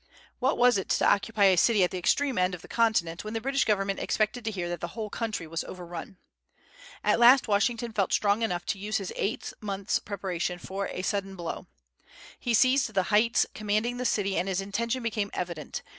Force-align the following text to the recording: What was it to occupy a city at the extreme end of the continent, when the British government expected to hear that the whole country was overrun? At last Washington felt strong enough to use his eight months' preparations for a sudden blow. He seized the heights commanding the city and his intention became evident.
What 0.39 0.57
was 0.57 0.79
it 0.79 0.89
to 0.89 1.07
occupy 1.07 1.43
a 1.43 1.55
city 1.55 1.83
at 1.83 1.91
the 1.91 1.97
extreme 1.99 2.39
end 2.39 2.55
of 2.55 2.63
the 2.63 2.67
continent, 2.67 3.23
when 3.23 3.35
the 3.35 3.39
British 3.39 3.65
government 3.65 3.99
expected 3.99 4.43
to 4.45 4.49
hear 4.49 4.67
that 4.67 4.81
the 4.81 4.97
whole 4.97 5.11
country 5.11 5.45
was 5.45 5.63
overrun? 5.63 6.17
At 7.03 7.19
last 7.19 7.47
Washington 7.47 7.91
felt 7.93 8.11
strong 8.11 8.41
enough 8.41 8.65
to 8.73 8.79
use 8.79 8.97
his 8.97 9.13
eight 9.15 9.53
months' 9.61 9.99
preparations 9.99 10.65
for 10.65 10.87
a 10.87 11.03
sudden 11.03 11.35
blow. 11.35 11.67
He 12.39 12.55
seized 12.55 12.91
the 12.95 13.03
heights 13.13 13.45
commanding 13.53 13.97
the 13.97 14.05
city 14.05 14.37
and 14.37 14.47
his 14.47 14.59
intention 14.59 15.03
became 15.03 15.29
evident. 15.35 15.83